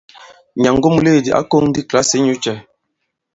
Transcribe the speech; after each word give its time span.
Nyàngo 0.61 0.87
muleèdi 0.95 1.29
ǎ 1.39 1.41
kōŋ 1.49 1.63
ndi 1.69 1.79
i 1.81 1.87
kìlasì 1.87 2.15
inyū 2.19 2.35
cɛ? 2.43 2.53